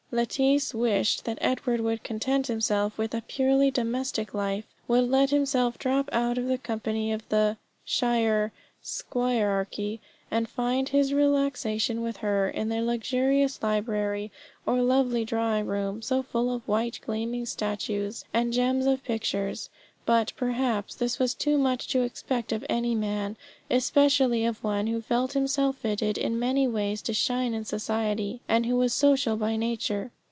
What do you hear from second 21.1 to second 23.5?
was too much to expect of any man,